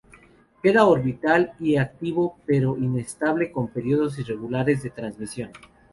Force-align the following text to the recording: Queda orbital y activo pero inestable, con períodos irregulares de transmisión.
Queda 0.63 0.87
orbital 0.87 1.51
y 1.59 1.75
activo 1.75 2.35
pero 2.47 2.75
inestable, 2.75 3.51
con 3.51 3.67
períodos 3.67 4.17
irregulares 4.17 4.81
de 4.81 4.89
transmisión. 4.89 5.51